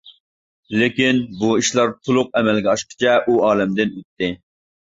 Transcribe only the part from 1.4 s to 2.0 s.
بۇ ئىشلار